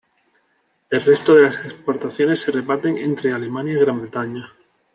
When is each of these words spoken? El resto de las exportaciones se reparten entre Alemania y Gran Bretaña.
El 0.89 1.01
resto 1.03 1.35
de 1.35 1.43
las 1.43 1.63
exportaciones 1.63 2.41
se 2.41 2.51
reparten 2.51 2.97
entre 2.97 3.33
Alemania 3.33 3.73
y 3.73 3.79
Gran 3.81 4.01
Bretaña. 4.01 4.51